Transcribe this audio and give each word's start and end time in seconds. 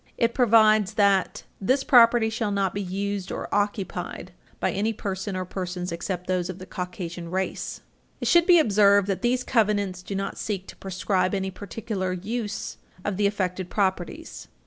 It 0.17 0.33
provides 0.33 0.95
that 0.95 1.43
"This 1.61 1.83
property 1.83 2.31
shall 2.31 2.49
not 2.49 2.73
be 2.73 2.81
used 2.81 3.31
or 3.31 3.47
occupied 3.53 4.31
by 4.59 4.71
any 4.71 4.93
person 4.93 5.35
or 5.35 5.45
persons 5.45 5.91
except 5.91 6.25
those 6.25 6.49
of 6.49 6.57
the 6.57 6.65
Caucasian 6.65 7.29
race." 7.29 7.81
It 8.19 8.27
should 8.27 8.47
be 8.47 8.57
observed 8.57 9.07
that 9.07 9.21
these 9.21 9.43
covenants 9.43 10.01
do 10.01 10.15
not 10.15 10.39
seek 10.39 10.65
to 10.69 10.75
proscribe 10.75 11.35
any 11.35 11.51
particular 11.51 12.13
use 12.13 12.77
of 13.05 13.17
the 13.17 13.27
affected 13.27 13.69
properties. 13.69 14.47